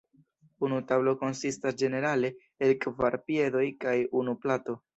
[0.67, 2.33] Unu tablo konsistas ĝenerale
[2.69, 4.81] el kvar piedoj kaj unu plato.